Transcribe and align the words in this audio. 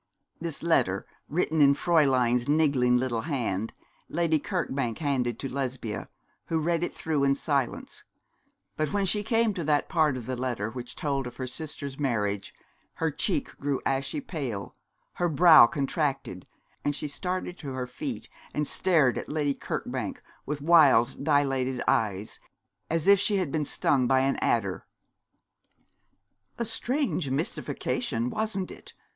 This 0.39 0.63
letter, 0.63 1.05
written 1.29 1.61
in 1.61 1.75
Fräulein's 1.75 2.49
niggling 2.49 2.97
little 2.97 3.21
hand, 3.21 3.71
Lady 4.09 4.39
Kirkbank 4.39 4.97
handed 4.97 5.37
to 5.37 5.47
Lesbia, 5.47 6.09
who 6.47 6.59
read 6.59 6.83
it 6.83 6.91
through 6.91 7.23
in 7.23 7.35
silence; 7.35 8.03
but 8.75 8.91
when 8.93 9.05
she 9.05 9.21
came 9.21 9.53
to 9.53 9.63
that 9.63 9.89
part 9.89 10.17
of 10.17 10.25
the 10.25 10.35
letter 10.35 10.71
which 10.71 10.95
told 10.95 11.27
of 11.27 11.35
her 11.37 11.45
sister's 11.45 11.99
marriage, 11.99 12.51
her 12.95 13.11
cheek 13.11 13.55
grew 13.59 13.79
ashy 13.85 14.19
pale, 14.21 14.75
her 15.21 15.29
brow 15.29 15.67
contracted, 15.67 16.47
and 16.83 16.95
she 16.95 17.07
started 17.07 17.55
to 17.59 17.73
her 17.73 17.85
feet 17.85 18.27
and 18.55 18.65
stared 18.65 19.19
at 19.19 19.29
Lady 19.29 19.53
Kirkbank 19.53 20.19
with 20.47 20.61
wild, 20.61 21.23
dilated 21.23 21.79
eyes, 21.87 22.39
as 22.89 23.07
if 23.07 23.19
she 23.19 23.37
had 23.37 23.51
been 23.51 23.65
stung 23.65 24.07
by 24.07 24.21
an 24.21 24.37
adder. 24.37 24.87
'A 26.57 26.65
strange 26.65 27.29
mystification, 27.29 28.31
wasn't 28.31 28.71
it?' 28.71 28.95